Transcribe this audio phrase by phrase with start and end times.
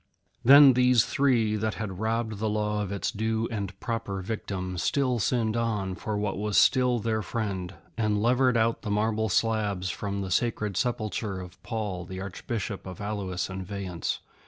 [0.43, 5.19] Then these three, that had robbed the Law of its due and proper victim, still
[5.19, 10.21] sinned on for what was still their friend, and levered out the marble slabs from
[10.21, 14.21] the sacred sepulchre of Paul, Archbishop of Alois and Vayence.